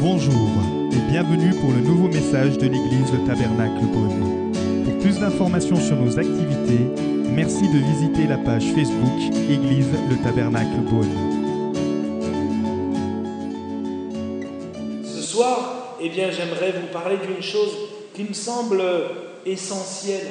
[0.00, 0.48] Bonjour
[0.92, 4.52] et bienvenue pour le nouveau message de l'église Le Tabernacle Beaune.
[4.84, 6.84] Pour plus d'informations sur nos activités,
[7.34, 9.18] merci de visiter la page Facebook
[9.50, 11.08] Église Le Tabernacle Beaune.
[15.04, 17.76] Ce soir, eh j'aimerais vous parler d'une chose
[18.14, 18.80] qui me semble
[19.44, 20.28] essentielle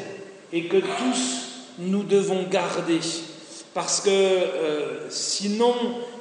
[0.54, 3.00] et que tous nous devons garder.
[3.74, 5.74] Parce que euh, sinon,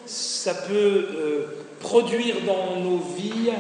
[0.05, 1.47] ça peut euh,
[1.87, 3.53] produire dans nos vies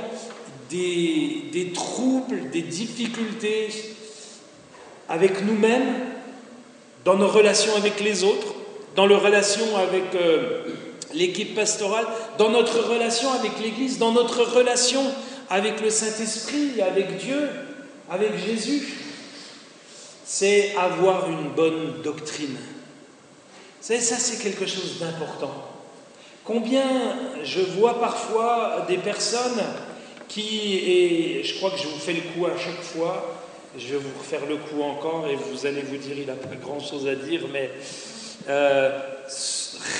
[0.68, 3.68] des, troubles, des difficultés
[5.08, 5.94] avec nous-mêmes,
[7.04, 8.54] dans nos relations avec les autres,
[8.96, 10.64] dans nos relations avec euh,
[11.14, 15.02] l'équipe pastorale, dans notre relation avec l'Église, dans notre relation
[15.48, 17.48] avec le Saint-Esprit, avec Dieu,
[18.10, 18.88] avec Jésus.
[20.24, 22.56] C'est avoir une bonne doctrine.
[23.80, 25.75] Ça c'est quelque chose d'important.
[26.46, 29.64] Combien je vois parfois des personnes
[30.28, 33.36] qui, et je crois que je vous fais le coup à chaque fois,
[33.76, 36.54] je vais vous refaire le coup encore et vous allez vous dire il n'a pas
[36.54, 37.70] grand-chose à dire, mais
[38.48, 38.96] euh,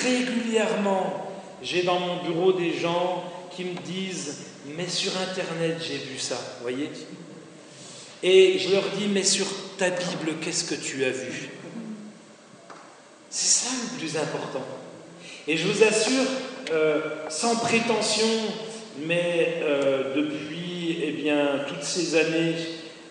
[0.05, 4.45] régulièrement, j'ai dans mon bureau des gens qui me disent
[4.77, 6.91] mais sur Internet j'ai vu ça, voyez?
[8.23, 9.47] Et je leur dis mais sur
[9.79, 11.51] ta Bible qu'est-ce que tu as vu?
[13.31, 14.65] C'est ça le plus important.
[15.49, 16.25] Et je vous assure,
[16.73, 18.27] euh, sans prétention,
[19.07, 21.33] mais euh, depuis eh
[21.69, 22.57] toutes ces années,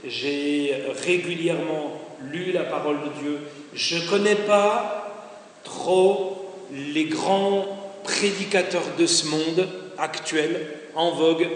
[0.06, 0.74] j'ai
[1.06, 3.40] régulièrement lu la parole de Dieu.
[3.74, 5.32] Je ne connais pas
[5.64, 7.66] trop les grands
[8.04, 11.48] prédicateurs de ce monde actuel, en vogue.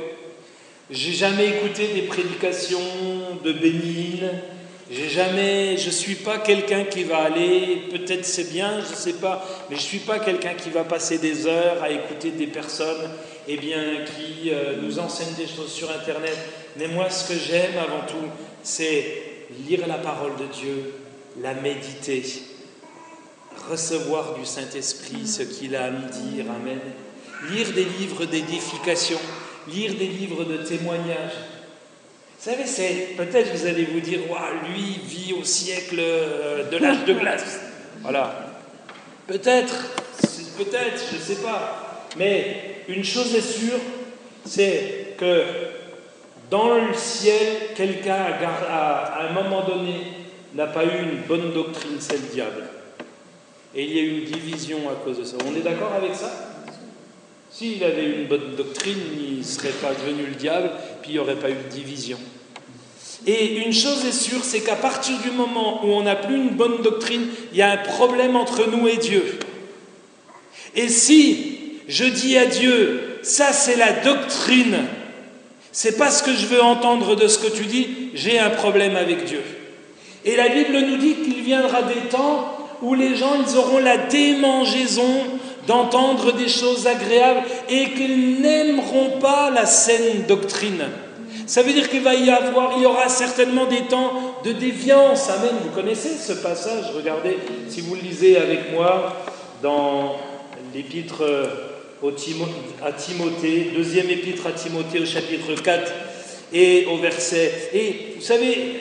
[0.89, 2.80] J'ai jamais écouté des prédications
[3.43, 4.30] de Bénigne.
[4.91, 9.45] J'ai jamais, je suis pas quelqu'un qui va aller, peut-être c'est bien, je sais pas,
[9.69, 13.11] mais je suis pas quelqu'un qui va passer des heures à écouter des personnes,
[13.47, 16.35] eh bien, qui euh, nous enseignent des choses sur Internet.
[16.77, 18.29] Mais moi, ce que j'aime avant tout,
[18.63, 19.21] c'est
[19.67, 20.93] lire la parole de Dieu,
[21.39, 22.23] la méditer,
[23.69, 26.80] recevoir du Saint-Esprit ce qu'il a à me dire, Amen.
[27.52, 29.19] Lire des livres d'édification,
[29.67, 31.37] lire des livres de témoignages.
[32.39, 36.77] Vous savez, c'est peut-être vous allez vous dire, waouh, lui vit au siècle euh, de
[36.77, 37.60] l'âge de glace.
[38.02, 38.33] Voilà.
[39.27, 39.76] Peut-être,
[40.58, 42.08] peut-être, je ne sais pas.
[42.17, 43.77] Mais une chose est sûre,
[44.45, 45.44] c'est que
[46.50, 48.16] dans le ciel, quelqu'un
[48.70, 49.95] à un moment donné
[50.56, 52.64] n'a pas eu une bonne doctrine, c'est le diable.
[53.76, 55.36] Et il y a eu une division à cause de ça.
[55.45, 56.48] On est d'accord avec ça?
[57.52, 60.71] S'il avait une bonne doctrine, il ne serait pas devenu le diable,
[61.02, 62.20] puis il n'y aurait pas eu de division.
[63.26, 66.52] Et une chose est sûre, c'est qu'à partir du moment où on n'a plus une
[66.52, 69.39] bonne doctrine, il y a un problème entre nous et Dieu.
[70.76, 71.58] Et si
[71.88, 74.77] je dis à Dieu, ça c'est la doctrine,
[75.71, 78.95] c'est pas ce que je veux entendre de ce que tu dis, j'ai un problème
[78.95, 79.42] avec Dieu.
[80.23, 83.98] Et la Bible nous dit qu'il viendra des temps où les gens ils auront la
[83.98, 90.86] démangeaison d'entendre des choses agréables et qu'ils n'aimeront pas la saine doctrine.
[91.45, 95.30] Ça veut dire qu'il va y avoir, il y aura certainement des temps de déviance.
[95.30, 95.52] Amen.
[95.64, 96.86] Vous connaissez ce passage?
[96.95, 97.37] Regardez,
[97.70, 99.15] si vous le lisez avec moi
[99.64, 100.15] dans
[100.73, 101.23] l'épître
[102.83, 105.91] à Timothée, deuxième épître à Timothée au chapitre 4
[106.53, 107.70] et au verset.
[107.73, 108.76] Et vous savez,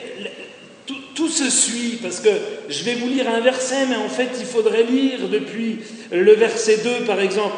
[1.19, 2.29] tout, se suit, parce que
[2.69, 5.79] je vais vous lire un verset, mais en fait, il faudrait lire depuis
[6.11, 7.55] le verset 2, par exemple.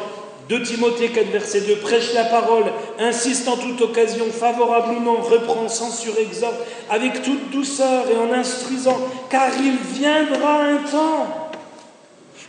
[0.48, 2.64] 2 Timothée 4, verset 2, prêche la parole,
[2.98, 6.56] insiste en toute occasion, favorable ou non, reprend, censure, exhorte,
[6.90, 8.98] avec toute douceur et en instruisant,
[9.30, 11.50] car il viendra un temps.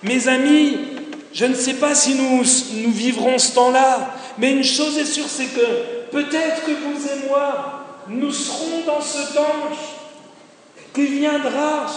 [0.02, 0.78] Mes amis,
[1.32, 2.44] je ne sais pas si nous,
[2.84, 7.28] nous vivrons ce temps-là, mais une chose est sûre, c'est que peut-être que vous et
[7.28, 9.70] moi, nous serons dans ce temps
[10.94, 11.88] qui viendra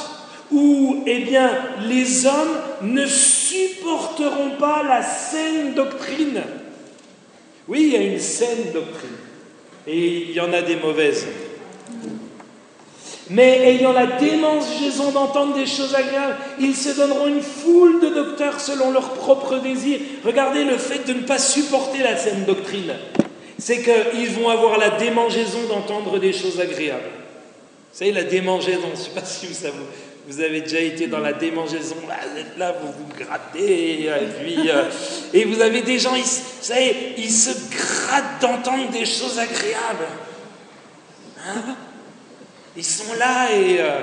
[0.53, 1.51] où eh bien,
[1.89, 6.43] les hommes ne supporteront pas la saine doctrine.
[7.69, 9.17] Oui, il y a une saine doctrine,
[9.87, 11.27] et il y en a des mauvaises.
[13.29, 18.61] Mais ayant la démangeaison d'entendre des choses agréables, ils se donneront une foule de docteurs
[18.61, 19.99] selon leurs propres désirs.
[20.25, 22.95] Regardez le fait de ne pas supporter la saine doctrine.
[23.59, 27.16] C'est qu'ils vont avoir la démangeaison d'entendre des choses agréables.
[27.97, 29.55] Vous savez, la démangeaison, je ne sais pas si vous,
[30.29, 34.11] vous avez déjà été dans la démangeaison, là, vous êtes là, vous vous grattez, et
[34.39, 34.83] puis, euh,
[35.33, 36.29] et vous avez des gens, ils, vous
[36.61, 40.09] savez, ils se grattent d'entendre des choses agréables.
[41.39, 41.75] Hein?
[42.77, 44.01] Ils sont là et, euh,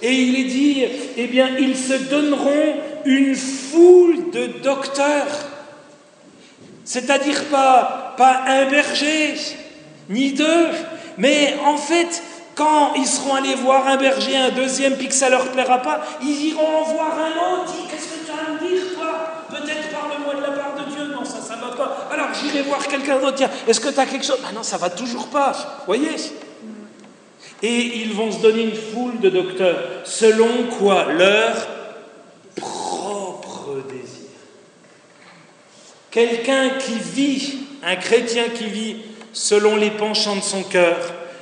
[0.00, 0.84] et il est dit,
[1.18, 5.50] eh bien, ils se donneront une foule de docteurs.
[6.86, 9.34] C'est-à-dire pas, pas un berger,
[10.08, 10.68] ni deux.
[11.18, 12.22] Mais en fait,
[12.56, 16.00] quand ils seront allés voir un berger, un deuxième, puis que ça leur plaira pas,
[16.22, 17.72] ils iront en voir un autre.
[17.90, 19.44] Qu'est-ce que tu as à me dire, toi?
[19.50, 21.06] Peut-être parle-moi de la part de Dieu.
[21.14, 22.08] Non, ça, ça va pas.
[22.10, 23.36] Alors j'irai voir quelqu'un d'autre.
[23.36, 24.38] Tiens, est-ce que tu as quelque chose?
[24.48, 25.52] Ah non, ça va toujours pas.
[25.86, 26.16] Voyez?
[27.62, 29.78] Et ils vont se donner une foule de docteurs.
[30.04, 30.48] Selon
[30.78, 31.12] quoi?
[31.12, 31.54] Leur
[32.56, 34.30] propre désir.
[36.10, 38.96] Quelqu'un qui vit, un chrétien qui vit
[39.34, 40.96] selon les penchants de son cœur,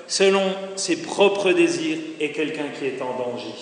[0.06, 0.42] selon
[0.76, 3.54] ses propres désirs, est quelqu'un qui est en danger.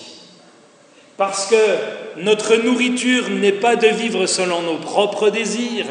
[1.17, 5.85] Parce que notre nourriture n'est pas de vivre selon nos propres désirs,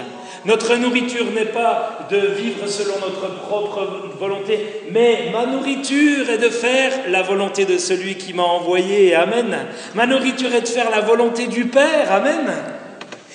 [0.44, 3.87] notre nourriture n'est pas de vivre selon notre propre
[4.19, 4.58] volonté,
[4.90, 9.14] mais ma nourriture est de faire la volonté de celui qui m'a envoyé.
[9.14, 9.56] Amen.
[9.94, 12.10] Ma nourriture est de faire la volonté du Père.
[12.10, 12.52] Amen.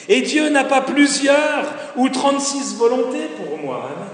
[0.10, 3.90] Et Dieu n'a pas plusieurs ou 36 volontés pour moi.
[3.96, 4.07] Amen.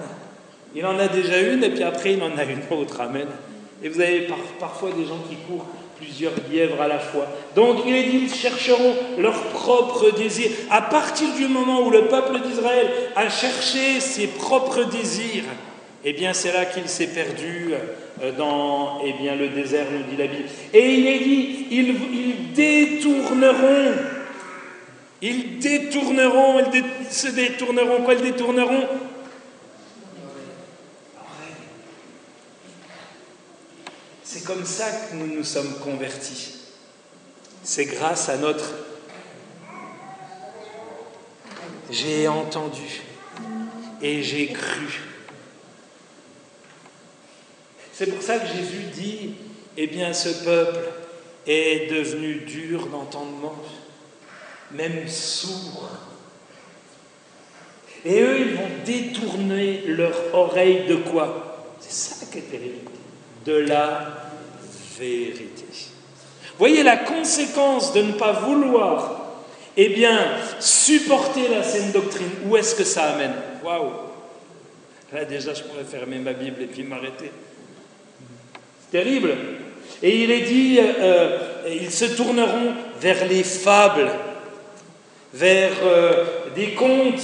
[0.75, 3.02] Il en a déjà une et puis après il en a une autre.
[3.02, 3.28] Amen.
[3.84, 4.28] Et vous avez
[4.60, 5.68] parfois des gens qui courent
[6.00, 7.28] plusieurs lièvres à la fois.
[7.56, 10.50] Donc il est dit, ils chercheront leur propre désir.
[10.70, 15.44] À partir du moment où le peuple d'Israël a cherché ses propres désirs,
[16.04, 17.74] eh bien c'est là qu'il s'est perdu
[18.22, 20.50] euh, dans eh le désert, nous dit la Bible.
[20.74, 23.94] Et il est dit, ils, ils détourneront,
[25.22, 26.84] ils détourneront, ils
[27.14, 28.88] se détourneront, quoi ils détourneront
[34.34, 36.56] C'est comme ça que nous nous sommes convertis.
[37.62, 38.68] C'est grâce à notre...
[41.92, 43.04] J'ai entendu
[44.02, 45.02] et j'ai cru.
[47.94, 49.36] C'est pour ça que Jésus dit,
[49.78, 50.80] eh bien ce peuple
[51.46, 53.62] est devenu dur d'entendement,
[54.72, 55.90] même sourd.
[58.04, 61.76] Et eux, ils vont détourner leur oreille de quoi?
[61.80, 62.90] C'est ça qui est terrible.
[63.46, 64.23] De la
[65.00, 65.66] vérité.
[66.57, 69.22] Voyez la conséquence de ne pas vouloir,
[69.75, 70.19] eh bien,
[70.60, 72.30] supporter la saine doctrine.
[72.45, 73.34] Où est-ce que ça amène?
[73.63, 73.92] Waouh
[75.12, 77.31] Là déjà, je pourrais fermer ma Bible et puis m'arrêter.
[78.92, 79.36] Terrible.
[80.01, 81.38] Et il est dit, euh, euh,
[81.81, 84.12] ils se tourneront vers les fables,
[85.34, 86.25] vers euh,
[86.56, 87.24] des contes,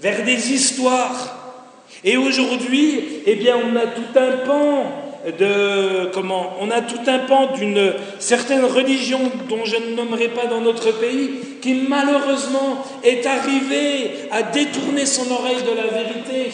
[0.00, 1.62] vers des histoires.
[2.04, 7.18] Et aujourd'hui, eh bien, on a tout un pan de comment on a tout un
[7.20, 11.30] pan d'une certaine religion dont je ne nommerai pas dans notre pays
[11.60, 16.52] qui malheureusement est arrivé à détourner son oreille de la vérité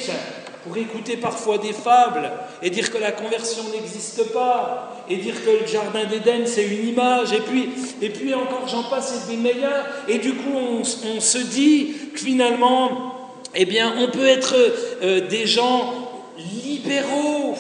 [0.65, 2.31] pour écouter parfois des fables
[2.63, 6.89] et dire que la conversion n'existe pas et dire que le jardin d'Éden c'est une
[6.89, 7.33] image.
[7.33, 7.69] Et puis
[8.01, 9.87] et puis encore j'en passe et des meilleurs.
[10.09, 13.17] Et du coup on, on, se dit que finalement
[13.55, 14.55] eh bien on peut être
[15.03, 15.93] euh, des gens
[16.39, 17.57] libéraux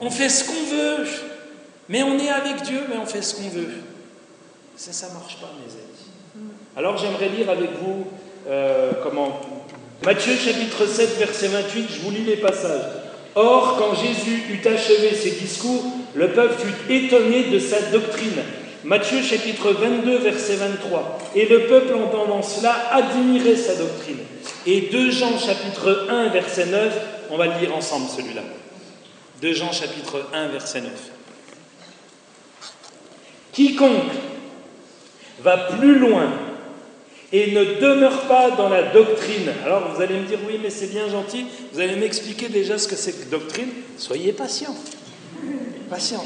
[0.00, 1.06] on fait ce qu'on veut,
[1.88, 3.68] mais on est avec Dieu, mais on fait ce qu'on veut.
[4.76, 6.50] Ça, ça ne marche pas, mes amis.
[6.76, 8.06] Alors j'aimerais lire avec vous
[8.48, 9.40] euh, comment
[10.04, 12.82] Matthieu chapitre 7, verset 28, je vous lis les passages.
[13.34, 15.82] Or, quand Jésus eut achevé ses discours,
[16.14, 18.42] le peuple fut étonné de sa doctrine.
[18.84, 21.18] Matthieu chapitre 22, verset 23.
[21.34, 24.18] Et le peuple entendant cela admirait sa doctrine.
[24.66, 26.92] Et 2 Jean chapitre 1, verset 9,
[27.30, 28.42] on va le lire ensemble celui-là.
[29.42, 30.90] De Jean chapitre 1 verset 9.
[33.52, 34.12] Quiconque
[35.40, 36.32] va plus loin
[37.32, 39.52] et ne demeure pas dans la doctrine.
[39.64, 42.88] Alors vous allez me dire oui mais c'est bien gentil, vous allez m'expliquer déjà ce
[42.88, 43.68] que c'est que doctrine.
[43.98, 44.74] Soyez patient.
[45.90, 46.24] Patient.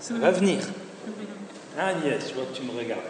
[0.00, 0.58] Ça va venir.
[1.78, 3.02] Agnès, je vois que tu me regardes.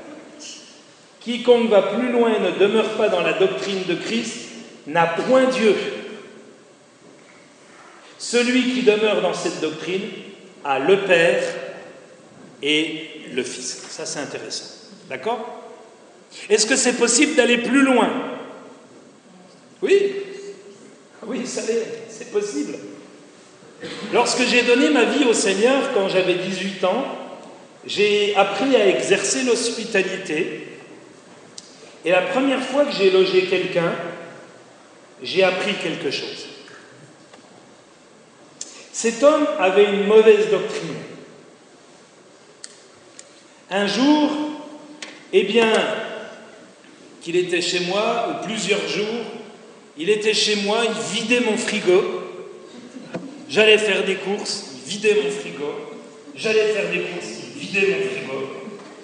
[1.21, 4.49] Quiconque va plus loin et ne demeure pas dans la doctrine de Christ
[4.87, 5.75] n'a point Dieu.
[8.23, 10.02] Celui qui demeure dans cette doctrine
[10.64, 11.43] a le Père
[12.62, 13.83] et le Fils.
[13.91, 14.91] Ça, c'est intéressant.
[15.09, 15.64] D'accord?
[16.49, 18.09] Est-ce que c'est possible d'aller plus loin?
[19.83, 20.12] Oui
[21.26, 21.62] Oui, ça
[22.09, 22.75] c'est possible.
[24.12, 27.05] Lorsque j'ai donné ma vie au Seigneur quand j'avais 18 ans,
[27.85, 30.69] j'ai appris à exercer l'hospitalité.
[32.05, 33.93] Et la première fois que j'ai logé quelqu'un,
[35.25, 36.52] j'ai appris quelque chose.
[39.03, 40.95] Cet homme avait une mauvaise doctrine.
[43.69, 44.31] Un jour,
[45.33, 45.73] eh bien,
[47.21, 49.25] qu'il était chez moi, ou plusieurs jours,
[49.99, 52.01] il était chez moi, il vidait mon frigo.
[53.49, 55.75] J'allais faire des courses, il vidait mon frigo.
[56.37, 58.53] J'allais faire des courses, il vidait mon frigo.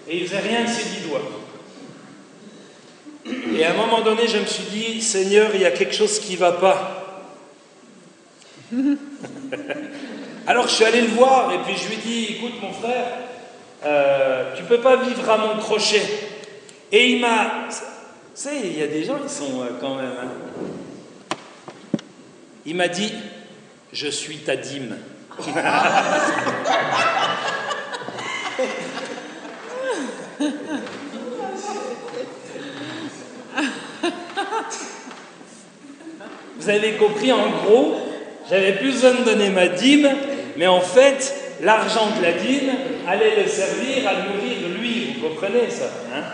[0.09, 1.29] Et il faisait rien de ses dix doigts.
[3.59, 6.21] Et à un moment donné, je me suis dit, Seigneur, il y a quelque chose
[6.21, 6.95] qui ne va pas.
[10.47, 13.07] Alors je suis allé le voir et puis je lui ai dit, écoute mon frère,
[13.85, 16.03] euh, tu peux pas vivre à mon crochet.
[16.91, 17.67] Et il m'a...
[17.69, 17.77] Tu
[18.35, 20.13] sais, il y a des gens qui sont euh, quand même...
[20.23, 20.29] Hein.
[22.65, 23.13] Il m'a dit,
[23.93, 24.97] je suis ta dîme.
[36.59, 38.08] Vous avez compris, en gros,
[38.51, 40.09] j'avais plus besoin de donner ma dîme,
[40.57, 42.71] mais en fait, l'argent de la dîme
[43.07, 46.25] allait le servir à nourrir lui, vous comprenez ça hein?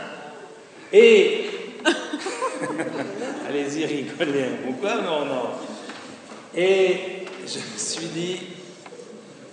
[0.93, 1.47] Et.
[3.49, 4.45] Allez-y, rigolez.
[4.65, 4.95] Pourquoi?
[5.03, 5.49] Non, non.
[6.57, 6.97] Et
[7.47, 8.37] je me suis dit,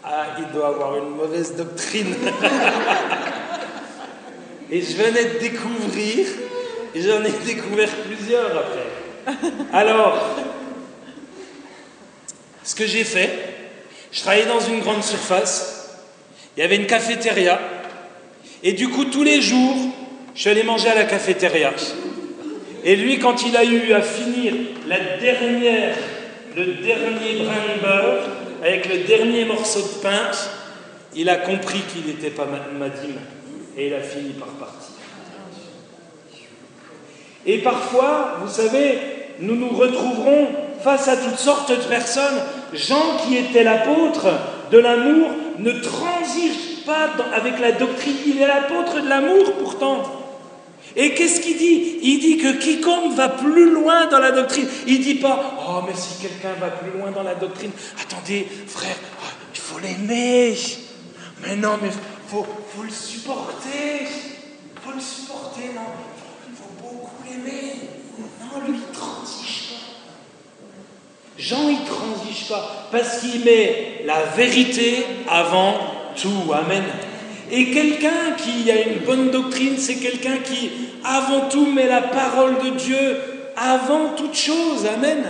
[0.04, 2.14] ah, il doit avoir une mauvaise doctrine.
[4.72, 6.28] et je venais de découvrir,
[6.94, 8.86] et j'en ai découvert plusieurs après.
[9.74, 10.38] Alors,
[12.64, 13.30] ce que j'ai fait,
[14.12, 16.00] je travaillais dans une grande surface,
[16.56, 17.60] il y avait une cafétéria,
[18.64, 19.76] et du coup, tous les jours,
[20.36, 21.72] je suis allé manger à la cafétéria.
[22.84, 24.54] Et lui, quand il a eu à finir
[24.86, 25.94] le dernier
[26.56, 28.28] brin de beurre,
[28.64, 30.32] avec le dernier morceau de pain,
[31.16, 33.16] il a compris qu'il n'était pas Madim,
[33.78, 34.96] et il a fini par partir.
[37.46, 39.00] Et parfois, vous savez,
[39.40, 40.48] nous nous retrouverons
[40.84, 42.42] face à toutes sortes de personnes.
[42.74, 44.28] Jean, qui était l'apôtre
[44.72, 48.16] de l'amour, ne transige pas avec la doctrine.
[48.26, 50.04] Il est l'apôtre de l'amour pourtant.
[50.96, 52.00] Et qu'est-ce qu'il dit?
[52.02, 55.94] Il dit que quiconque va plus loin dans la doctrine, il dit pas Oh, mais
[55.96, 57.72] si quelqu'un va plus loin dans la doctrine,
[58.02, 60.58] attendez, frère, oh, il faut l'aimer.
[61.44, 61.90] Mais non, mais
[62.28, 62.46] faut,
[62.76, 64.02] faut le supporter.
[64.02, 65.82] Il faut le supporter, non?
[66.50, 67.74] Il faut beaucoup l'aimer.
[68.42, 69.61] Non, lui, il transige
[71.38, 75.74] Jean, il transige pas, parce qu'il met la vérité avant
[76.16, 76.52] tout.
[76.54, 76.84] Amen.
[77.52, 80.72] Et quelqu'un qui a une bonne doctrine, c'est quelqu'un qui,
[81.04, 83.18] avant tout, met la parole de Dieu
[83.58, 84.86] avant toute chose.
[84.86, 85.24] Amen.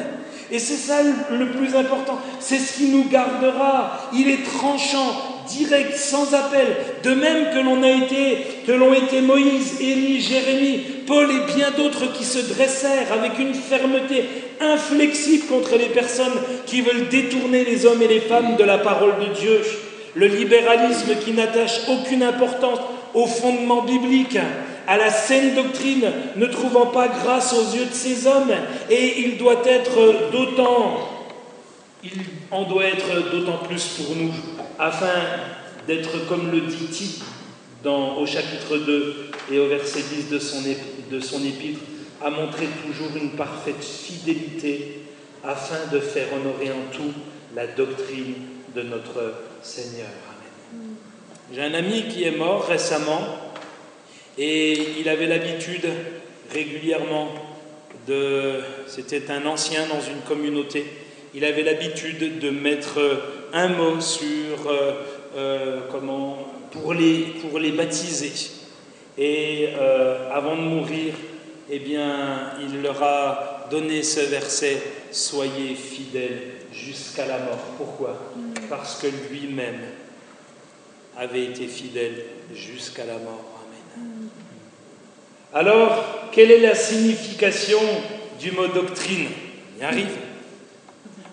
[0.52, 0.98] Et c'est ça
[1.32, 2.20] le plus important.
[2.42, 4.10] C'est ce qui nous gardera.
[4.14, 6.68] Il est tranchant, direct, sans appel.
[7.04, 11.72] De même que l'on a été, que l'ont été Moïse, Élie, Jérémie, Paul et bien
[11.72, 14.26] d'autres qui se dressèrent avec une fermeté
[14.60, 19.14] inflexible contre les personnes qui veulent détourner les hommes et les femmes de la parole
[19.20, 19.62] de Dieu.
[20.16, 22.80] Le libéralisme qui n'attache aucune importance
[23.14, 24.38] aux fondements bibliques,
[24.92, 28.52] à la saine doctrine, ne trouvant pas grâce aux yeux de ces hommes,
[28.90, 31.08] et il doit être d'autant,
[32.04, 32.12] il
[32.52, 34.34] en doit être d'autant plus pour nous,
[34.78, 35.14] afin
[35.88, 37.24] d'être comme le dit Tite
[37.86, 41.80] au chapitre 2 et au verset 10 de son, de épître,
[42.22, 45.04] à montrer toujours une parfaite fidélité
[45.42, 47.14] afin de faire honorer en tout
[47.56, 48.34] la doctrine
[48.76, 50.10] de notre Seigneur.
[51.54, 53.51] J'ai un ami qui est mort récemment
[54.42, 55.86] et il avait l'habitude
[56.52, 57.28] régulièrement
[58.08, 58.62] de...
[58.88, 60.84] C'était un ancien dans une communauté.
[61.36, 63.00] Il avait l'habitude de mettre
[63.54, 64.94] un mot sur euh,
[65.36, 66.40] euh, comment
[66.72, 68.32] pour les, pour les baptiser.
[69.16, 71.14] Et euh, avant de mourir,
[71.70, 74.82] eh bien, il leur a donné ce verset
[75.12, 76.42] Soyez fidèles
[76.74, 77.60] jusqu'à la mort.
[77.78, 78.18] Pourquoi?
[78.70, 79.82] Parce que lui-même
[81.16, 82.24] avait été fidèle
[82.56, 83.51] jusqu'à la mort.
[85.54, 87.82] Alors, quelle est la signification
[88.40, 89.28] du mot doctrine?
[89.80, 90.16] Y arrive.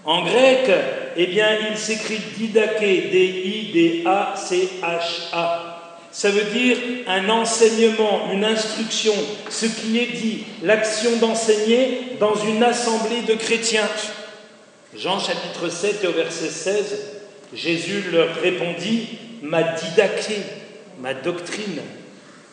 [0.05, 0.69] En grec,
[1.17, 4.05] eh bien, il s'écrit didake, D-I-D-A-C-H-A.
[6.11, 9.15] Ça veut dire un enseignement, une instruction,
[9.51, 13.89] ce qui est dit, l'action d'enseigner dans une assemblée de chrétiens.
[14.97, 16.99] Jean chapitre 7 au verset 16,
[17.55, 20.43] Jésus leur répondit, ma didaquée,
[20.99, 21.83] ma doctrine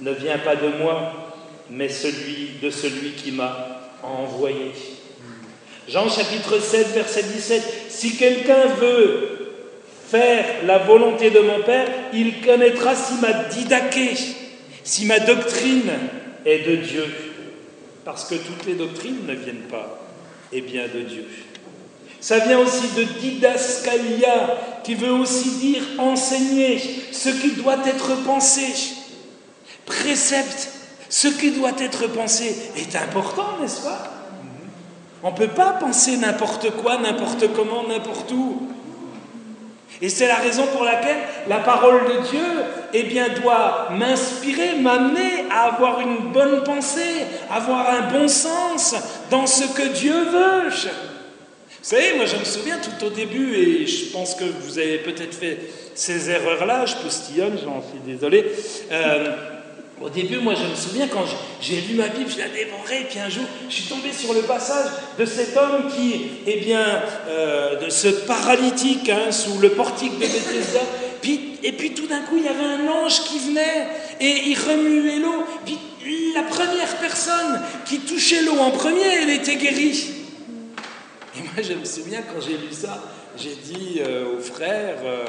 [0.02, 1.25] ne vient pas de moi,
[1.70, 4.72] mais celui de celui qui m'a envoyé.
[5.88, 9.36] Jean chapitre 7 verset 17, si quelqu'un veut
[10.08, 14.14] faire la volonté de mon Père, il connaîtra si ma didaquée,
[14.84, 15.92] si ma doctrine
[16.46, 17.06] est de Dieu.
[18.04, 20.00] Parce que toutes les doctrines ne viennent pas,
[20.52, 21.26] et bien de Dieu.
[22.20, 26.80] Ça vient aussi de didascalia, qui veut aussi dire enseigner
[27.12, 28.66] ce qui doit être pensé.
[29.86, 30.70] Précepte,
[31.16, 34.12] ce qui doit être pensé est important, n'est-ce pas?
[35.24, 38.68] On ne peut pas penser n'importe quoi, n'importe comment, n'importe où.
[40.02, 42.46] Et c'est la raison pour laquelle la parole de Dieu
[42.92, 48.94] eh bien, doit m'inspirer, m'amener à avoir une bonne pensée, avoir un bon sens
[49.32, 50.70] dans ce que Dieu veut.
[50.70, 54.98] Vous savez, moi je me souviens tout au début, et je pense que vous avez
[54.98, 55.60] peut-être fait
[55.96, 58.52] ces erreurs-là, je postillonne, j'en suis désolé.
[58.92, 59.55] Euh,
[60.02, 61.26] au début, moi je me souviens quand
[61.62, 64.34] j'ai lu ma Bible, je l'ai dévorée, et puis un jour je suis tombé sur
[64.34, 66.86] le passage de cet homme qui, eh bien,
[67.28, 70.82] euh, de ce paralytique hein, sous le portique de Bethesda,
[71.22, 73.88] puis, et puis tout d'un coup il y avait un ange qui venait
[74.20, 75.80] et il remuait l'eau, puis
[76.36, 80.12] la première personne qui touchait l'eau en premier, elle était guérie.
[81.38, 83.02] Et moi, je me souviens quand j'ai lu ça,
[83.38, 85.26] j'ai dit euh, au frère, euh,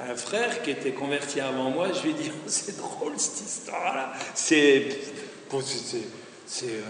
[0.00, 4.12] un frère qui était converti avant moi, je lui ai dit c'est drôle cette histoire-là.
[4.34, 4.88] C'est,
[6.46, 6.82] c'est, euh,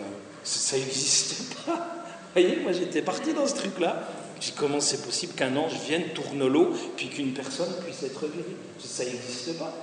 [0.43, 2.05] ça n'existait pas.
[2.35, 4.09] Vous voyez, moi j'étais parti dans ce truc-là.
[4.41, 8.57] J'ai comment c'est possible qu'un ange vienne, tourne l'eau, puis qu'une personne puisse être guérie
[8.79, 9.75] Ça n'existe pas.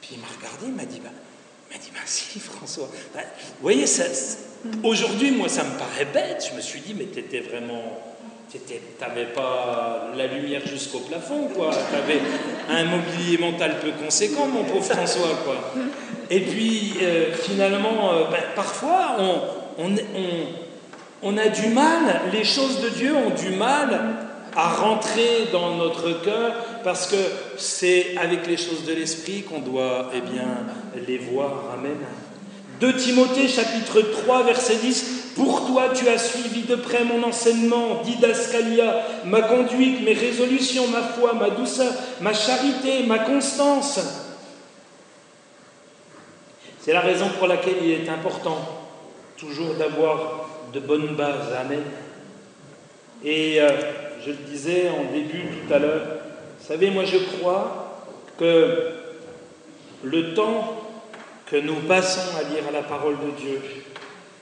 [0.00, 1.10] Puis il m'a regardé, il m'a dit bah,
[1.70, 2.88] il m'a dit, ben si, François.
[3.14, 3.86] Bah, vous voyez,
[4.84, 6.46] aujourd'hui, moi, ça me paraît bête.
[6.50, 8.05] Je me suis dit, mais tu étais vraiment
[8.98, 11.70] T'avais pas la lumière jusqu'au plafond, quoi.
[11.90, 12.20] T'avais
[12.70, 15.56] un mobilier mental peu conséquent, mon pauvre François, quoi.
[16.30, 19.16] Et puis, euh, finalement, euh, ben, parfois,
[19.78, 19.90] on,
[21.22, 24.16] on, a du mal, les choses de Dieu ont du mal
[24.56, 27.16] à rentrer dans notre cœur parce que
[27.58, 30.66] c'est avec les choses de l'esprit qu'on doit eh bien,
[31.06, 31.74] les voir.
[31.74, 31.98] Amen.
[32.80, 38.02] 2 Timothée chapitre 3 verset 10 Pour toi tu as suivi de près mon enseignement,
[38.02, 44.00] didascalia, ma conduite, mes résolutions, ma foi, ma douceur, ma charité, ma constance.
[46.80, 48.58] C'est la raison pour laquelle il est important
[49.36, 51.52] toujours d'avoir de bonnes bases.
[51.60, 51.82] Amen.
[53.24, 53.70] Et euh,
[54.24, 56.06] je le disais en début tout à l'heure,
[56.60, 58.04] vous savez, moi je crois
[58.38, 58.92] que
[60.02, 60.85] le temps
[61.46, 63.60] que nous passons à lire la parole de Dieu,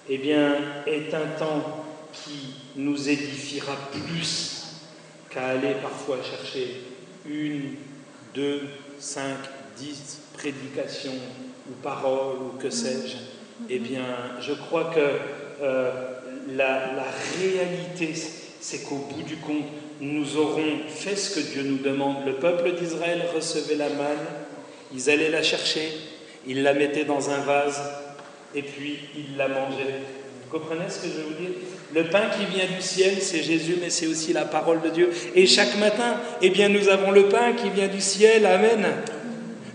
[0.09, 4.65] eh est un temps qui nous édifiera plus
[5.31, 6.83] qu'à aller parfois chercher
[7.27, 7.77] une,
[8.35, 8.63] deux,
[8.99, 9.37] cinq,
[9.77, 11.13] dix prédications
[11.69, 13.17] ou paroles ou que sais-je.
[13.69, 14.05] Eh bien,
[14.41, 15.01] je crois que
[15.63, 15.91] euh,
[16.49, 17.07] la, la
[17.41, 18.13] réalité,
[18.61, 19.67] c'est qu'au bout du compte,
[20.01, 22.27] nous aurons fait ce que Dieu nous demande.
[22.27, 24.27] Le peuple d'Israël recevait la manne,
[24.93, 25.93] ils allaient la chercher,
[26.47, 27.81] ils la mettaient dans un vase
[28.55, 30.01] et puis ils la mangeaient.
[30.43, 31.57] Vous comprenez ce que je vous dire?
[31.93, 35.11] Le pain qui vient du ciel, c'est Jésus, mais c'est aussi la parole de Dieu.
[35.35, 38.47] Et chaque matin, eh bien, nous avons le pain qui vient du ciel.
[38.47, 38.87] Amen.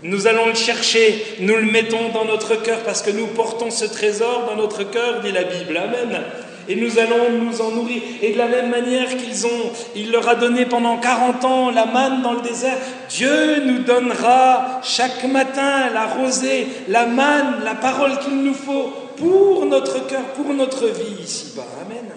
[0.02, 3.84] Nous allons le chercher, nous le mettons dans notre cœur parce que nous portons ce
[3.84, 5.76] trésor dans notre cœur, dit la Bible.
[5.76, 6.22] Amen
[6.70, 8.00] et nous allons nous en nourrir.
[8.22, 11.84] Et de la même manière qu'ils ont, il leur a donné pendant 40 ans la
[11.84, 12.78] manne dans le désert,
[13.08, 19.66] Dieu nous donnera chaque matin la rosée, la manne, la parole qu'il nous faut pour
[19.66, 21.66] notre cœur, pour notre vie ici-bas.
[21.84, 22.08] Amen.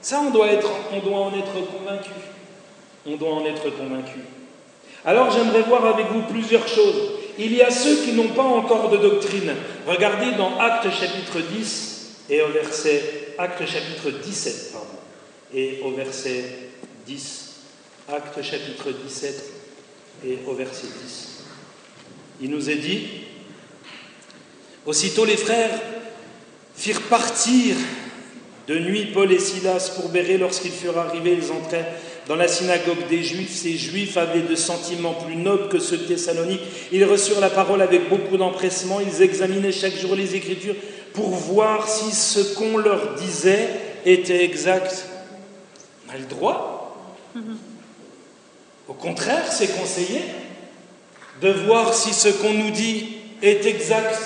[0.00, 2.10] Ça, on doit, être, on doit en être convaincu.
[3.06, 4.20] On doit en être convaincu.
[5.04, 7.10] Alors j'aimerais voir avec vous plusieurs choses.
[7.38, 9.52] Il y a ceux qui n'ont pas encore de doctrine.
[9.86, 11.90] Regardez dans Actes chapitre 10
[12.30, 14.98] et au verset Acte chapitre 17, pardon,
[15.54, 16.44] et au verset
[17.06, 17.54] 10.
[18.12, 19.44] Acte chapitre 17
[20.26, 21.44] et au verset 10.
[22.42, 23.08] Il nous est dit,
[24.84, 25.70] aussitôt les frères
[26.76, 27.76] firent partir
[28.68, 30.36] de nuit Paul et Silas pour Béret.
[30.36, 31.94] Lorsqu'ils furent arrivés, ils entrèrent
[32.28, 33.54] dans la synagogue des Juifs.
[33.54, 36.60] Ces Juifs avaient de sentiments plus nobles que ceux de Thessalonique.
[36.92, 39.00] Ils reçurent la parole avec beaucoup d'empressement.
[39.00, 40.76] Ils examinaient chaque jour les Écritures
[41.12, 43.68] pour voir si ce qu'on leur disait
[44.04, 45.06] était exact.
[46.08, 47.16] On a le droit.
[48.88, 50.20] Au contraire, c'est conseillé
[51.40, 54.18] de voir si ce qu'on nous dit est exact.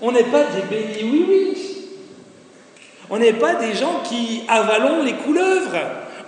[0.00, 1.56] On n'est pas des bénis oui-oui.
[3.08, 5.76] On n'est pas des gens qui avalons les couleuvres.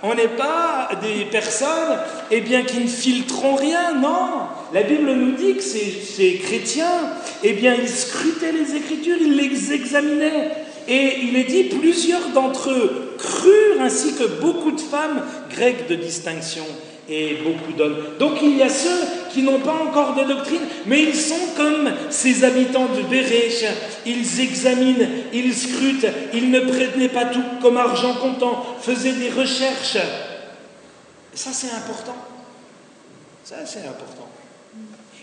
[0.01, 1.97] On n'est pas des personnes
[2.31, 4.47] eh bien, qui ne filtront rien, non.
[4.73, 7.09] La Bible nous dit que ces, chrétiens,
[7.43, 10.51] eh bien, ils scrutaient les Écritures, ils les examinaient.
[10.87, 15.95] Et il est dit, plusieurs d'entre eux crurent, ainsi que beaucoup de femmes grecques de
[15.95, 16.63] distinction
[17.09, 17.97] et beaucoup d'hommes.
[18.19, 21.91] Donc il y a ceux qui n'ont pas encore de doctrine, mais ils sont comme
[22.09, 23.65] ces habitants de Bérech.
[24.05, 29.97] Ils examinent, ils scrutent, ils ne prenaient pas tout comme argent comptant, faisaient des recherches.
[31.33, 32.17] Ça c'est important.
[33.43, 34.29] Ça c'est important.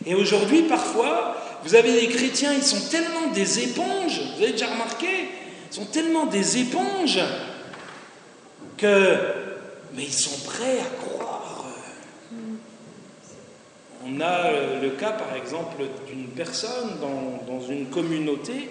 [0.04, 4.66] Et aujourd'hui, parfois, vous avez des chrétiens, ils sont tellement des éponges, vous avez déjà
[4.66, 5.08] remarqué,
[5.70, 7.18] ils sont tellement des éponges
[8.76, 9.16] que,
[9.94, 11.15] mais ils sont prêts à croire.
[14.16, 14.50] On a
[14.80, 15.76] le cas, par exemple,
[16.08, 18.70] d'une personne dans, dans, une communauté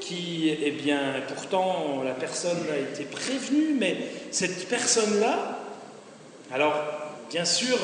[0.00, 3.96] qui, eh bien, pourtant la personne a été prévenue, mais
[4.30, 5.60] cette personne-là,
[6.52, 6.74] alors
[7.30, 7.78] bien sûr,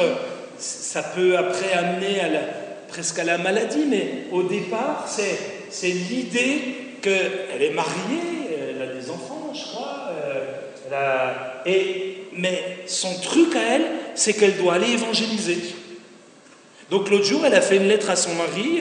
[0.59, 2.29] ça peut après amener à
[2.89, 6.61] presque à la maladie, mais au départ, c'est l'idée
[7.01, 10.11] qu'elle est mariée, elle a des enfants, je crois,
[10.91, 11.33] euh,
[11.65, 15.78] et, mais son truc à elle, c'est qu'elle doit aller évangéliser.
[16.91, 18.81] Donc l'autre jour, elle a fait une lettre à son mari,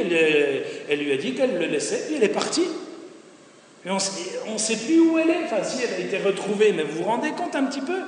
[0.89, 2.65] elle, lui a dit qu'elle le laissait, puis elle est partie.
[3.85, 5.43] Et on ne sait plus où elle est.
[5.45, 7.99] Enfin, si, elle a été retrouvée, mais vous vous rendez compte un petit peu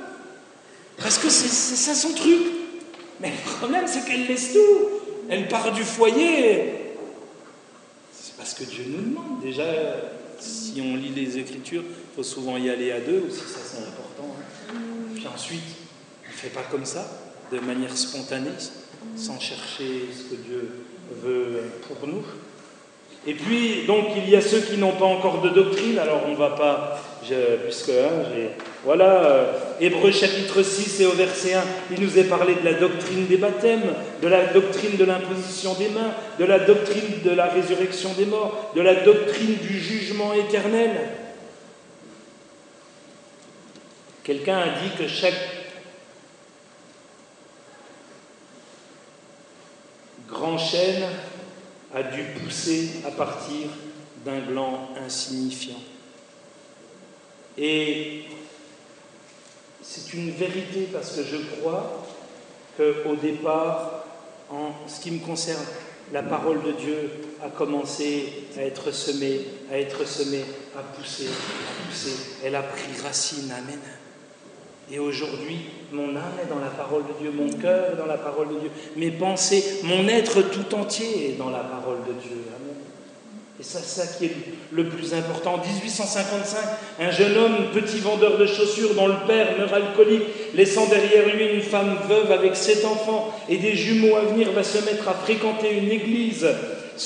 [0.97, 2.39] Parce que c'est ça son truc.
[3.21, 4.89] Mais le problème, c'est qu'elle laisse tout.
[5.29, 6.73] Elle part du foyer.
[8.11, 9.41] C'est parce que Dieu nous demande.
[9.41, 9.65] Déjà,
[10.39, 13.79] si on lit les Écritures, il faut souvent y aller à deux aussi, ça c'est
[13.79, 14.35] important.
[14.37, 14.73] Hein.
[15.15, 15.61] Puis ensuite,
[16.25, 17.09] on ne fait pas comme ça,
[17.51, 18.49] de manière spontanée
[19.15, 20.69] sans chercher ce que Dieu
[21.23, 22.23] veut pour nous.
[23.27, 26.31] Et puis, donc, il y a ceux qui n'ont pas encore de doctrine, alors on
[26.31, 27.01] ne va pas,
[27.65, 28.23] puisque, hein,
[28.85, 32.75] voilà, euh, Hébreu chapitre 6 et au verset 1, il nous est parlé de la
[32.75, 37.47] doctrine des baptêmes, de la doctrine de l'imposition des mains, de la doctrine de la
[37.47, 40.91] résurrection des morts, de la doctrine du jugement éternel.
[44.23, 45.58] Quelqu'un a dit que chaque
[50.39, 51.03] grand chêne
[51.93, 53.67] a dû pousser à partir
[54.25, 55.79] d'un gland insignifiant.
[57.57, 58.23] Et
[59.81, 62.05] c'est une vérité parce que je crois
[62.77, 64.05] qu'au départ,
[64.49, 65.65] en ce qui me concerne,
[66.13, 67.11] la parole de Dieu
[67.43, 70.45] a commencé à être semée, à être semée,
[70.77, 72.15] à pousser, à pousser.
[72.43, 73.51] Elle a pris racine.
[73.51, 73.79] Amen.
[74.91, 75.57] Et aujourd'hui,
[75.91, 78.59] mon âme est dans la parole de Dieu, mon cœur est dans la parole de
[78.59, 82.37] Dieu, mes pensées, mon être tout entier est dans la parole de Dieu.
[82.55, 82.75] Amen.
[83.59, 84.35] Et ça, c'est ça qui est
[84.71, 85.55] le plus important.
[85.55, 86.59] En 1855,
[87.01, 90.23] un jeune homme, petit vendeur de chaussures, dont le père meurt alcoolique,
[90.55, 94.63] laissant derrière lui une femme veuve avec sept enfants et des jumeaux à venir, va
[94.63, 96.47] se mettre à fréquenter une église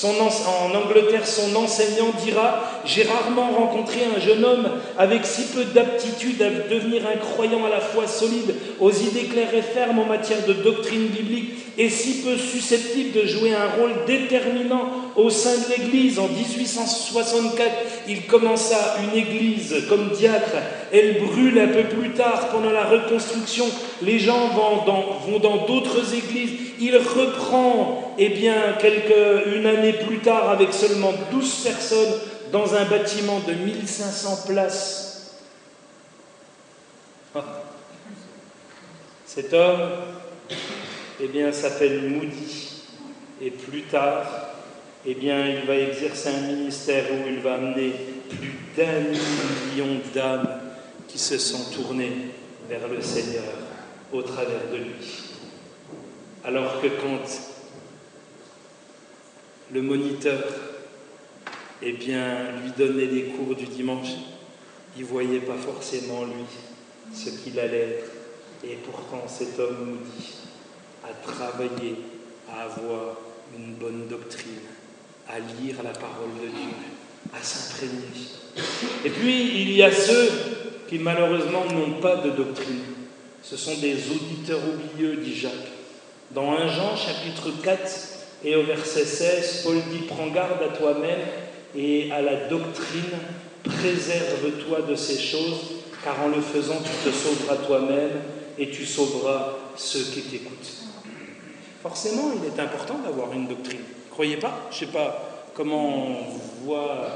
[0.02, 6.42] en Angleterre, son enseignant dira J'ai rarement rencontré un jeune homme avec si peu d'aptitude
[6.42, 10.44] à devenir un croyant à la fois solide, aux idées claires et fermes en matière
[10.46, 15.70] de doctrine biblique, et si peu susceptible de jouer un rôle déterminant au sein de
[15.70, 16.18] l'Église.
[16.18, 17.70] En 1864,
[18.08, 20.56] il commença une église comme diacre.
[20.92, 23.66] Elle brûle un peu plus tard, pendant la reconstruction.
[24.02, 26.50] Les gens vont dans d'autres églises.
[26.80, 28.30] Il reprend, eh
[28.80, 32.14] quelques, une année plus tard, avec seulement 12 personnes,
[32.52, 35.40] dans un bâtiment de 1500 places.
[37.34, 37.42] Ah.
[39.26, 39.90] Cet homme,
[41.20, 42.82] eh s'appelle Moody.
[43.42, 44.24] Et plus tard,
[45.04, 47.92] eh il va exercer un ministère où il va amener
[48.28, 50.60] plus d'un million d'âmes
[51.08, 52.30] qui se sont tournées
[52.68, 53.44] vers le Seigneur
[54.12, 55.23] au travers de lui.
[56.44, 57.24] Alors que quand
[59.72, 60.42] le moniteur
[61.80, 64.08] eh bien, lui donnait des cours du dimanche,
[64.96, 66.44] il ne voyait pas forcément lui
[67.14, 68.10] ce qu'il allait être.
[68.62, 70.34] Et pourtant cet homme nous dit
[71.02, 71.96] à travailler,
[72.50, 73.16] à avoir
[73.56, 74.60] une bonne doctrine,
[75.28, 76.74] à lire la parole de Dieu,
[77.32, 77.92] à s'imprégner.
[79.04, 80.30] Et puis, il y a ceux
[80.88, 82.80] qui malheureusement n'ont pas de doctrine.
[83.42, 85.73] Ce sont des auditeurs oublieux, dit Jacques.
[86.34, 87.80] Dans 1 Jean chapitre 4
[88.44, 91.20] et au verset 16, Paul dit, prends garde à toi-même
[91.76, 93.20] et à la doctrine,
[93.62, 95.60] préserve-toi de ces choses,
[96.02, 98.10] car en le faisant, tu te sauveras toi-même
[98.58, 100.72] et tu sauveras ceux qui t'écoutent.
[101.80, 103.82] Forcément, il est important d'avoir une doctrine.
[104.10, 106.18] Croyez pas Je ne sais pas comment
[106.64, 107.10] voient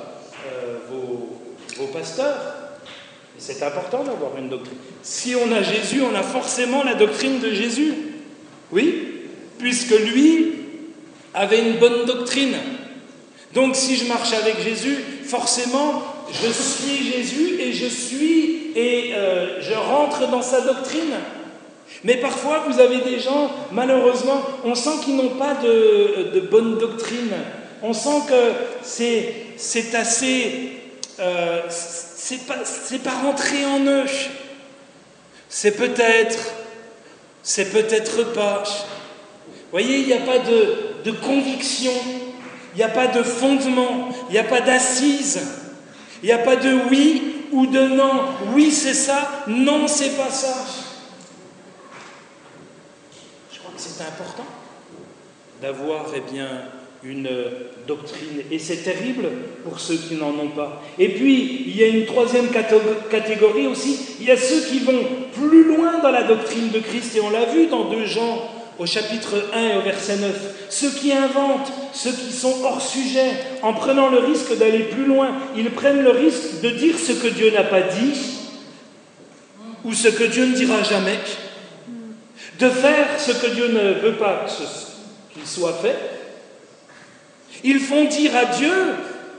[0.46, 1.40] euh, vos,
[1.76, 2.38] vos pasteurs,
[3.37, 4.78] c'est important d'avoir une doctrine.
[5.02, 7.94] Si on a Jésus, on a forcément la doctrine de Jésus.
[8.70, 9.08] Oui,
[9.59, 10.53] puisque lui
[11.35, 12.57] avait une bonne doctrine.
[13.55, 19.61] Donc si je marche avec Jésus, forcément, je suis Jésus et je suis et euh,
[19.61, 21.14] je rentre dans sa doctrine.
[22.05, 27.33] Mais parfois, vous avez des gens, malheureusement, on sent qu'ils n'ont pas de, bonne doctrine.
[27.83, 30.73] On sent que c'est assez...
[31.18, 34.05] Euh, c'est pas, pas rentré en eux.
[35.49, 36.38] C'est peut-être,
[37.42, 38.62] c'est peut-être pas.
[39.70, 41.92] Voyez, il n'y a pas de, de conviction,
[42.74, 45.40] il n'y a pas de fondement, il n'y a pas d'assise,
[46.22, 48.24] il n'y a pas de oui ou de non.
[48.54, 50.64] Oui, c'est ça, non, c'est pas ça.
[53.52, 54.46] Je crois que c'est important
[55.61, 56.48] d'avoir eh bien,
[57.02, 57.28] une
[57.87, 58.42] doctrine.
[58.50, 59.28] Et c'est terrible
[59.64, 60.83] pour ceux qui n'en ont pas.
[60.98, 65.04] Et puis, il y a une troisième catégorie aussi, il y a ceux qui vont
[65.33, 68.87] plus loin dans la doctrine de Christ, et on l'a vu dans 2 Jean au
[68.87, 70.31] chapitre 1 et au verset 9.
[70.71, 73.31] Ceux qui inventent, ceux qui sont hors sujet,
[73.62, 77.29] en prenant le risque d'aller plus loin, ils prennent le risque de dire ce que
[77.29, 78.12] Dieu n'a pas dit,
[79.85, 81.19] ou ce que Dieu ne dira jamais,
[82.59, 84.47] de faire ce que Dieu ne veut pas
[85.33, 85.97] qu'il soit fait,
[87.64, 88.73] ils font dire à Dieu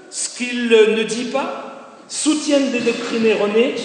[0.10, 3.76] ce qu'il ne dit pas, soutiennent des doctrines erronées,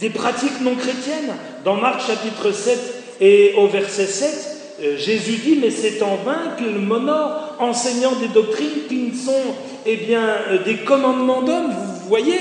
[0.00, 1.34] des pratiques non chrétiennes.
[1.64, 2.78] Dans Marc chapitre 7
[3.20, 8.28] et au verset 7, euh, Jésus dit, mais c'est en vain qu'il m'honore, enseignant des
[8.28, 9.54] doctrines qui ne sont
[9.86, 11.70] eh bien, euh, des commandements d'hommes.
[11.70, 12.36] Vous voyez,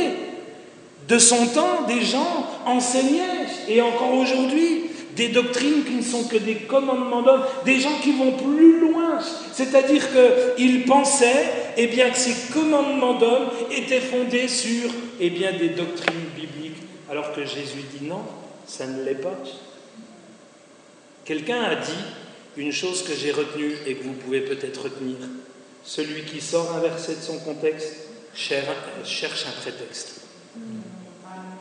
[1.08, 4.82] de son temps, des gens enseignaient, et encore aujourd'hui,
[5.15, 9.19] des doctrines qui ne sont que des commandements d'hommes, des gens qui vont plus loin.
[9.54, 14.89] C'est-à-dire qu'ils pensaient eh que ces commandements d'hommes étaient fondés sur
[15.21, 18.24] eh des doctrines bibliques, alors que Jésus dit non,
[18.67, 19.38] ça ne l'est pas.
[21.24, 21.91] Quelqu'un a dit
[22.57, 25.17] une chose que j'ai retenue et que vous pouvez peut-être retenir.
[25.83, 27.93] Celui qui sort un verset de son contexte
[28.33, 30.21] cherche un prétexte.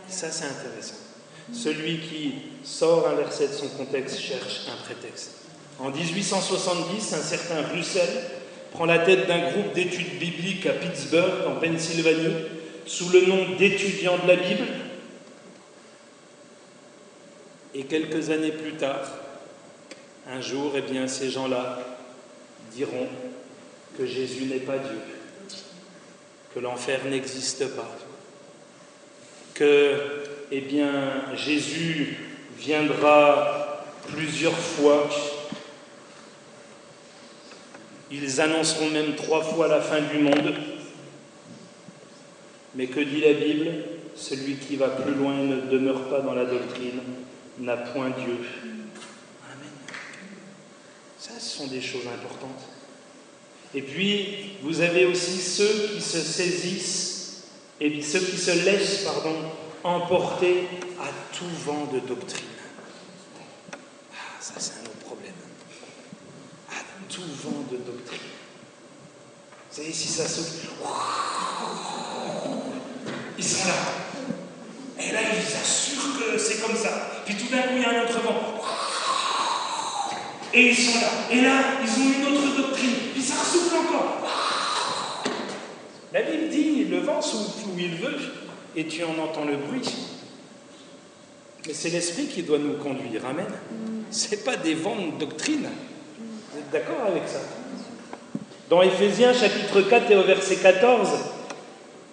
[0.09, 0.95] Ça, c'est intéressant.
[1.53, 5.33] Celui qui sort un verset de son contexte cherche un prétexte.
[5.79, 8.09] En 1870, un certain Russell
[8.73, 12.35] prend la tête d'un groupe d'études bibliques à Pittsburgh, en Pennsylvanie,
[12.87, 14.67] sous le nom d'étudiants de la Bible.
[17.75, 19.03] Et quelques années plus tard,
[20.31, 21.79] un jour, eh bien, ces gens-là
[22.73, 23.09] diront
[23.97, 24.99] que Jésus n'est pas Dieu,
[26.55, 27.91] que l'enfer n'existe pas,
[29.53, 29.95] que,
[30.51, 32.17] eh bien, Jésus
[32.59, 35.09] viendra plusieurs fois.
[38.11, 40.55] Ils annonceront même trois fois la fin du monde.
[42.75, 43.71] Mais que dit la Bible?
[44.17, 47.01] Celui qui va plus loin ne demeure pas dans la doctrine
[47.59, 48.74] n'a point Dieu.
[51.25, 52.61] Ça, ce sont des choses importantes.
[53.75, 57.45] Et puis, vous avez aussi ceux qui se saisissent,
[57.81, 59.35] et ceux qui se laissent, pardon,
[59.83, 60.69] emporter
[61.01, 62.45] à tout vent de doctrine.
[64.13, 65.33] Ah, ça, c'est un autre problème.
[66.71, 68.21] À tout vent de doctrine.
[69.71, 70.69] Vous savez, si ça souffle,
[73.39, 73.75] ils sont là.
[75.01, 77.23] Et là, ils assurent que c'est comme ça.
[77.25, 78.54] Puis tout d'un coup, il y a un autre vent.
[80.55, 81.09] Et ils sont là.
[81.33, 82.95] Et là, ils ont une autre doctrine.
[83.13, 84.23] Puis ça ressouffle encore.
[86.13, 88.17] La Bible dit le vent souffle où il veut
[88.77, 89.83] et tu en entends le bruit.
[91.67, 93.27] Mais c'est l'esprit qui doit nous conduire.
[93.27, 93.47] Amen.
[94.11, 95.67] Ce n'est pas des vents de doctrine.
[96.53, 97.41] Vous êtes d'accord avec ça?
[98.71, 101.09] Dans Éphésiens chapitre 4 et au verset 14,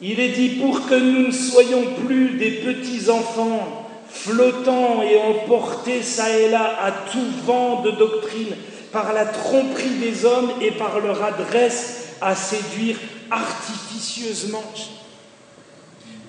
[0.01, 3.80] il est dit pour que nous ne soyons plus des petits enfants
[4.12, 8.56] flottant et emportés ça et là à tout vent de doctrine,
[8.91, 12.97] par la tromperie des hommes et par leur adresse à séduire
[13.30, 14.63] artificieusement.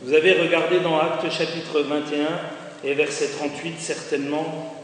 [0.03, 2.27] Vous avez regardé dans Actes chapitre 21
[2.85, 4.77] et verset 38 certainement,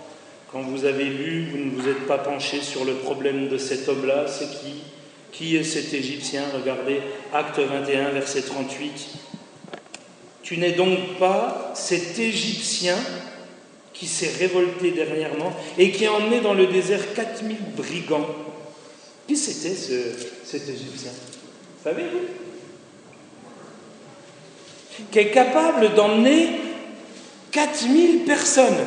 [0.52, 3.88] quand vous avez lu, vous ne vous êtes pas penché sur le problème de cet
[3.88, 4.82] homme-là, c'est qui?
[5.30, 6.42] Qui est cet Égyptien?
[6.54, 7.00] Regardez
[7.34, 9.08] Acte 21, verset 38.
[10.48, 12.96] Tu n'es donc pas cet Égyptien
[13.92, 18.26] qui s'est révolté dernièrement et qui a emmené dans le désert 4000 brigands.
[19.26, 19.76] Qui c'était
[20.44, 21.10] cet Égyptien?
[21.84, 22.20] Savez-vous?
[25.10, 26.48] Qui est capable d'emmener
[27.50, 28.86] 4000 personnes.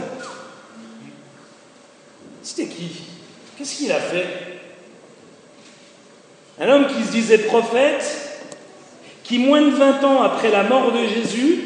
[2.41, 2.89] C'était qui?
[3.55, 4.25] Qu'est-ce qu'il a fait?
[6.59, 8.30] Un homme qui se disait prophète,
[9.31, 11.57] qui, moins de 20 ans après la mort de Jésus,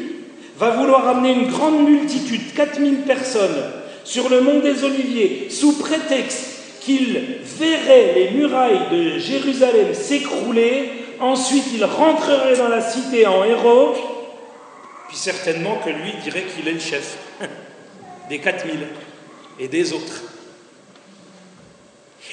[0.56, 3.60] va vouloir amener une grande multitude, 4000 personnes,
[4.04, 7.20] sur le mont des Oliviers, sous prétexte qu'il
[7.58, 13.94] verrait les murailles de Jérusalem s'écrouler, ensuite il rentrerait dans la cité en héros,
[15.08, 17.18] puis certainement que lui dirait qu'il est le chef
[18.28, 18.76] des 4000
[19.58, 20.22] et des autres.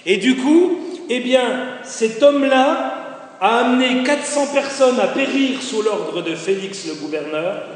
[0.05, 0.77] Et du coup,
[1.09, 3.02] eh bien, cet homme-là
[3.43, 7.67] a amené 400 personnes à périr sous l'ordre de Félix le gouverneur,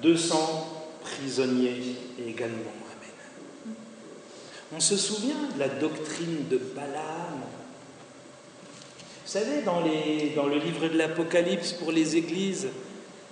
[0.00, 1.96] 200 prisonniers
[2.28, 2.70] également.
[2.92, 3.74] Amen.
[4.72, 7.40] On se souvient de la doctrine de Balaam.
[9.24, 12.68] Vous savez, dans, le livre de l'Apocalypse pour les églises,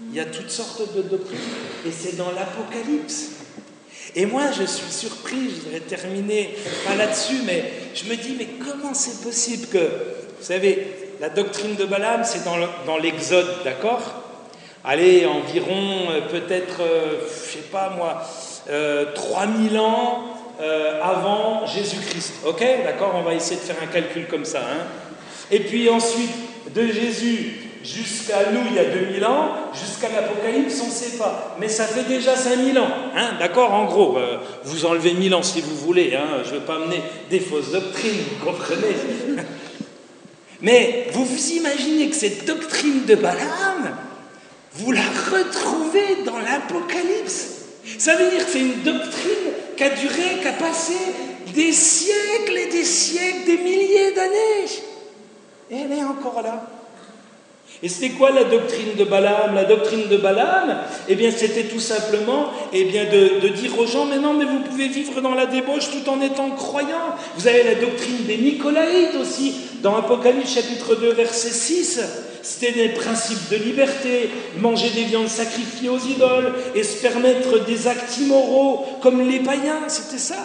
[0.08, 1.38] il y a toutes sortes de doctrines,
[1.86, 3.30] et c'est dans l'Apocalypse.
[4.16, 8.48] Et moi, je suis surpris, je voudrais terminer pas là-dessus, mais je me dis, mais
[8.58, 14.24] comment c'est possible que, vous savez, la doctrine de Balaam, c'est dans l'Exode, d'accord?
[14.86, 18.22] Allez, environ euh, peut-être, euh, je sais pas moi,
[19.14, 20.24] 3000 ans
[21.02, 22.34] avant Jésus-Christ.
[22.46, 22.64] Ok?
[22.84, 23.12] D'accord?
[23.14, 24.60] On va essayer de faire un calcul comme ça.
[24.60, 24.84] Hein
[25.50, 26.30] Et puis ensuite,
[26.74, 31.56] de Jésus jusqu'à nous, il y a 2000 ans, jusqu'à l'Apocalypse, on ne sait pas.
[31.60, 32.88] Mais ça fait déjà 5000 ans.
[33.14, 33.72] Hein D'accord?
[33.72, 34.16] En gros,
[34.64, 36.14] vous enlevez 1000 ans si vous voulez.
[36.14, 38.96] Hein je ne veux pas amener des fausses doctrines, vous comprenez?
[40.60, 43.96] Mais vous vous imaginez que cette doctrine de Balaam,
[44.74, 47.46] vous la retrouvez dans l'Apocalypse.
[47.98, 50.94] Ça veut dire que c'est une doctrine qui a duré, qui a passé
[51.54, 54.66] des siècles et des siècles, des milliers d'années.
[55.70, 56.66] Et elle est encore là.
[57.84, 59.54] Et c'était quoi la doctrine de Balaam?
[59.54, 60.74] La doctrine de Balaam,
[61.06, 64.60] eh bien, c'était tout simplement eh bien, de, dire aux gens, mais non, mais vous
[64.60, 67.14] pouvez vivre dans la débauche tout en étant croyant.
[67.36, 72.00] Vous avez la doctrine des Nicolaïtes aussi, dans Apocalypse chapitre 2, verset 6.
[72.40, 77.86] C'était des principes de liberté, manger des viandes sacrifiées aux idoles et se permettre des
[77.86, 80.42] actes immoraux comme les païens, c'était ça.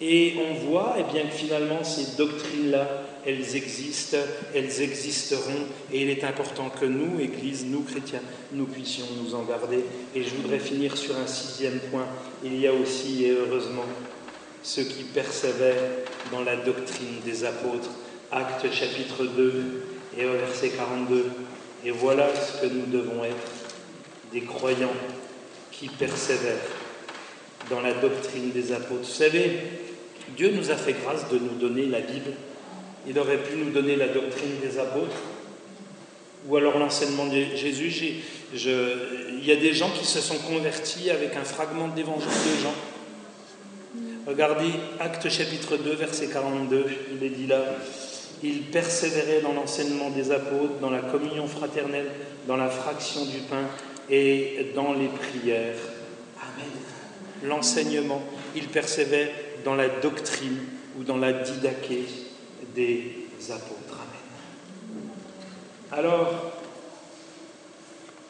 [0.00, 2.88] Et on voit eh bien, que finalement, ces doctrines-là,
[3.26, 4.18] elles existent,
[4.54, 9.42] elles existeront, et il est important que nous, Église, nous, chrétiens, nous puissions nous en
[9.42, 9.84] garder.
[10.14, 12.06] Et je voudrais finir sur un sixième point.
[12.44, 13.84] Il y a aussi, et heureusement,
[14.62, 15.90] ceux qui persévèrent
[16.30, 17.90] dans la doctrine des apôtres.
[18.32, 19.82] Acte chapitre 2
[20.18, 21.26] et au verset 42.
[21.84, 23.74] Et voilà ce que nous devons être,
[24.32, 24.92] des croyants
[25.72, 26.58] qui persévèrent
[27.68, 29.02] dans la doctrine des apôtres.
[29.02, 29.58] Vous savez,
[30.36, 32.32] Dieu nous a fait grâce de nous donner la Bible
[33.06, 35.16] il aurait pu nous donner la doctrine des apôtres
[36.48, 38.22] ou alors l'enseignement de Jésus.
[38.54, 42.74] il y a des gens qui se sont convertis avec un fragment d'évangile de Jean.
[44.26, 47.64] Regardez Acte chapitre 2, verset 42, il est dit là,
[48.42, 52.10] il persévérait dans l'enseignement des apôtres, dans la communion fraternelle,
[52.46, 53.66] dans la fraction du pain
[54.08, 55.76] et dans les prières.
[56.40, 56.70] Amen.
[57.44, 58.22] L'enseignement,
[58.54, 59.28] il persévère
[59.64, 60.58] dans la doctrine
[60.98, 62.04] ou dans la didaquée
[62.74, 63.94] des apôtres.
[63.94, 65.10] Amen.
[65.92, 66.52] Alors,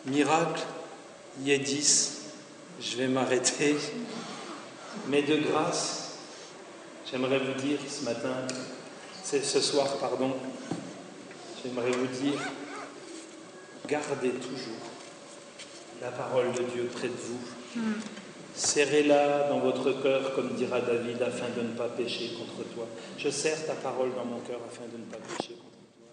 [0.06, 0.62] miracle,
[1.38, 2.20] dix,
[2.80, 3.76] je vais m'arrêter,
[5.08, 6.18] mais de grâce,
[7.10, 8.34] j'aimerais vous dire ce matin,
[9.24, 10.34] ce soir, pardon,
[11.62, 12.40] j'aimerais vous dire,
[13.86, 14.80] gardez toujours
[16.00, 17.80] la parole de Dieu près de vous.
[17.80, 18.00] Hmm.
[18.54, 22.86] Serrez-la dans votre cœur, comme dira David, afin de ne pas pécher contre toi.
[23.18, 26.10] Je serre ta parole dans mon cœur afin de ne pas pécher contre toi.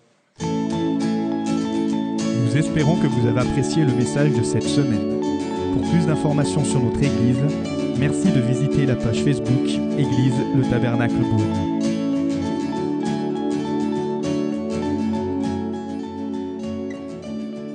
[2.45, 5.21] Nous espérons que vous avez apprécié le message de cette semaine.
[5.73, 7.43] Pour plus d'informations sur notre Église,
[7.97, 11.76] merci de visiter la page Facebook Église le Tabernacle Beaune.